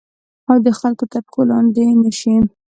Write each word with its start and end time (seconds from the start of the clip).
او 0.49 0.57
د 0.65 0.67
خلګو 0.79 1.05
تر 1.11 1.21
پښو 1.25 1.41
لاندي 1.49 1.85
نه 2.03 2.11
شي 2.19 2.35